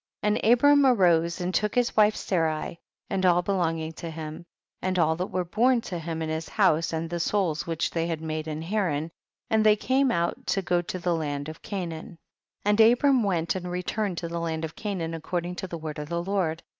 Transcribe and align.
And 0.23 0.43
Abram 0.43 0.83
arose 0.83 1.39
and 1.39 1.53
took 1.53 1.75
his 1.75 1.95
wife 1.95 2.15
Sarai 2.15 2.79
and 3.07 3.23
all 3.23 3.43
belonging 3.43 3.91
to 4.01 4.09
him, 4.09 4.47
and 4.81 4.97
all 4.97 5.15
that 5.17 5.27
were 5.27 5.45
born 5.45 5.81
to 5.81 5.99
him 5.99 6.23
in 6.23 6.29
his 6.29 6.49
house 6.49 6.91
and 6.91 7.07
the 7.07 7.19
souls 7.19 7.67
which 7.67 7.91
the}^ 7.91 8.07
had 8.07 8.19
made 8.19 8.47
in 8.47 8.63
Haran, 8.63 9.11
and 9.51 9.63
they 9.63 9.75
came 9.75 10.09
out 10.09 10.47
to 10.47 10.63
go 10.63 10.81
to 10.81 10.97
the 10.97 11.13
land 11.13 11.49
of 11.49 11.61
Canaan. 11.61 12.17
26. 12.63 12.63
And 12.65 12.81
Abram 12.81 13.21
went 13.21 13.53
and 13.53 13.69
return 13.69 14.13
ed 14.13 14.17
to 14.17 14.27
the 14.27 14.39
land 14.39 14.65
of 14.65 14.75
Canaan, 14.75 15.13
according 15.13 15.53
to 15.57 15.67
the 15.67 15.77
word 15.77 15.99
of 15.99 16.09
the 16.09 16.23
Lord. 16.23 16.63